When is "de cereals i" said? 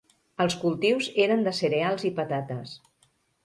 1.49-2.15